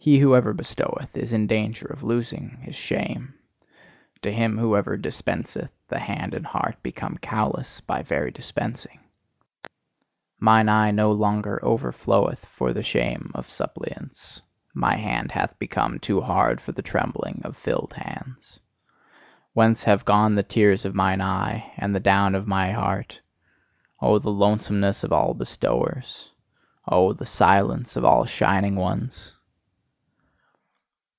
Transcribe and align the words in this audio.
He 0.00 0.20
who 0.20 0.36
ever 0.36 0.52
bestoweth 0.54 1.16
is 1.16 1.32
in 1.32 1.48
danger 1.48 1.86
of 1.88 2.04
losing 2.04 2.58
his 2.62 2.76
shame; 2.76 3.34
to 4.22 4.30
him 4.32 4.56
who 4.56 4.76
ever 4.76 4.96
dispenseth, 4.96 5.72
the 5.88 5.98
hand 5.98 6.34
and 6.34 6.46
heart 6.46 6.80
become 6.84 7.16
callous 7.20 7.80
by 7.80 8.02
very 8.04 8.30
dispensing. 8.30 9.00
Mine 10.38 10.68
eye 10.68 10.92
no 10.92 11.10
longer 11.10 11.58
overfloweth 11.64 12.46
for 12.46 12.72
the 12.72 12.84
shame 12.84 13.32
of 13.34 13.50
suppliants; 13.50 14.40
my 14.72 14.94
hand 14.94 15.32
hath 15.32 15.58
become 15.58 15.98
too 15.98 16.20
hard 16.20 16.60
for 16.60 16.70
the 16.70 16.80
trembling 16.80 17.40
of 17.44 17.56
filled 17.56 17.92
hands. 17.94 18.60
Whence 19.52 19.82
have 19.82 20.04
gone 20.04 20.36
the 20.36 20.44
tears 20.44 20.84
of 20.84 20.94
mine 20.94 21.20
eye, 21.20 21.72
and 21.76 21.92
the 21.92 22.00
down 22.00 22.36
of 22.36 22.46
my 22.46 22.70
heart? 22.70 23.20
Oh, 24.00 24.20
the 24.20 24.30
lonesomeness 24.30 25.02
of 25.02 25.12
all 25.12 25.34
bestowers! 25.34 26.30
Oh, 26.86 27.14
the 27.14 27.26
silence 27.26 27.96
of 27.96 28.04
all 28.04 28.24
shining 28.26 28.76
ones! 28.76 29.32